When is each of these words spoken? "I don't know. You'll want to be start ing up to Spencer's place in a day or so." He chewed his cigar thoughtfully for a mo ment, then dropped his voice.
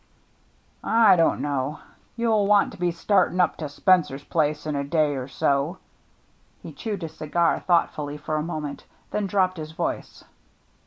"I 1.09 1.15
don't 1.15 1.41
know. 1.43 1.79
You'll 2.15 2.47
want 2.47 2.71
to 2.71 2.79
be 2.79 2.89
start 2.89 3.31
ing 3.31 3.39
up 3.39 3.55
to 3.57 3.69
Spencer's 3.69 4.23
place 4.23 4.65
in 4.65 4.75
a 4.75 4.83
day 4.83 5.13
or 5.15 5.27
so." 5.27 5.77
He 6.63 6.73
chewed 6.73 7.03
his 7.03 7.13
cigar 7.15 7.59
thoughtfully 7.59 8.17
for 8.17 8.35
a 8.35 8.41
mo 8.41 8.59
ment, 8.61 8.87
then 9.11 9.27
dropped 9.27 9.57
his 9.57 9.73
voice. 9.73 10.23